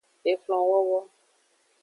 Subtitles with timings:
[0.31, 0.99] Exlonwowo.